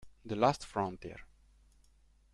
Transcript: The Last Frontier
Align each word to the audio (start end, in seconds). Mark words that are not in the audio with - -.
The 0.25 0.35
Last 0.35 0.65
Frontier 0.65 1.19